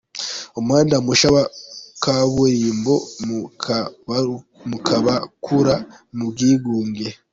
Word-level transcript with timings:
Umuhanda 0.59 0.95
mushya 1.05 1.29
wa 1.35 1.43
kaburimbo 2.03 2.93
mu 4.69 4.77
kubakura 4.85 5.75
mu 6.15 6.25
bwigunge 6.31 7.07